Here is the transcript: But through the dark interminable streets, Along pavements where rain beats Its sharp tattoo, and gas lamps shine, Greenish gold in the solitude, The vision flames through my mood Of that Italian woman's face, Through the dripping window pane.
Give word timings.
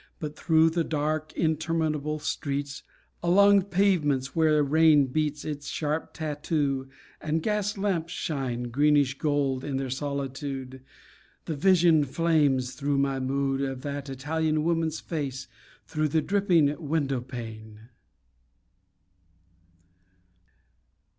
But 0.19 0.35
through 0.35 0.71
the 0.71 0.83
dark 0.83 1.31
interminable 1.33 2.17
streets, 2.17 2.81
Along 3.21 3.61
pavements 3.61 4.35
where 4.35 4.63
rain 4.63 5.05
beats 5.05 5.45
Its 5.45 5.67
sharp 5.67 6.11
tattoo, 6.15 6.89
and 7.21 7.43
gas 7.43 7.77
lamps 7.77 8.11
shine, 8.11 8.71
Greenish 8.71 9.19
gold 9.19 9.63
in 9.63 9.77
the 9.77 9.91
solitude, 9.91 10.81
The 11.45 11.55
vision 11.55 12.03
flames 12.03 12.73
through 12.73 12.97
my 12.97 13.19
mood 13.19 13.61
Of 13.61 13.83
that 13.83 14.09
Italian 14.09 14.63
woman's 14.63 14.99
face, 14.99 15.47
Through 15.85 16.07
the 16.07 16.21
dripping 16.23 16.75
window 16.89 17.21
pane. 17.21 17.81